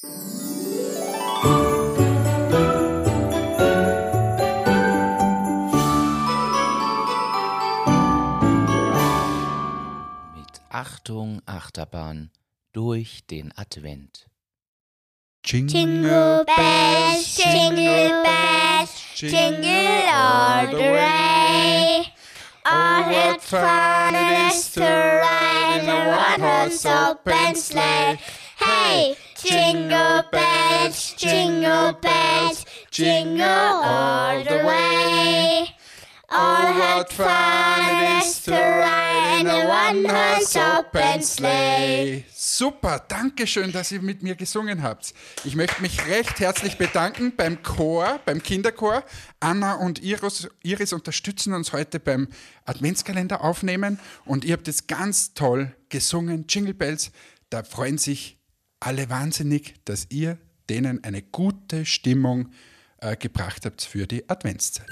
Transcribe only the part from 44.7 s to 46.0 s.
habt. Ich möchte